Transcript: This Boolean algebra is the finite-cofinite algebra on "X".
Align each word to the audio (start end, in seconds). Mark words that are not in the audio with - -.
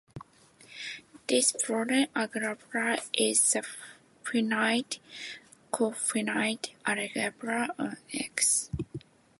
This 1.27 1.51
Boolean 1.51 2.07
algebra 2.15 2.97
is 3.13 3.53
the 3.53 3.63
finite-cofinite 4.25 6.71
algebra 6.87 7.69
on 7.77 7.97
"X". 8.11 8.71